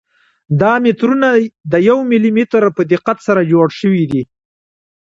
دا 0.61 0.73
مترونه 0.85 1.29
د 1.71 1.73
یو 1.89 1.99
ملي 2.11 2.31
متر 2.37 2.63
په 2.77 2.81
دقت 2.93 3.17
سره 3.27 3.41
جوړ 3.51 3.67
شوي 3.79 4.03
دي. 4.11 4.23